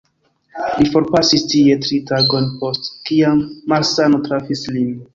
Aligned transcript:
Li 0.79 0.87
forpasis 0.95 1.45
tie, 1.51 1.77
tri 1.85 2.01
tagojn 2.13 2.51
post 2.65 2.91
kiam 3.11 3.47
malsano 3.75 4.27
trafis 4.29 4.69
lin. 4.77 4.95